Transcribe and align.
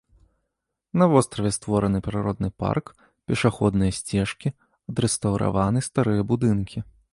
На 1.01 1.05
востраве 1.11 1.51
створаны 1.57 1.99
прыродны 2.07 2.49
парк, 2.63 2.85
пешаходныя 3.31 3.91
сцежкі, 3.99 4.55
адрэстаўраваны 4.95 5.79
старыя 5.93 6.21
будынкі. 6.33 6.79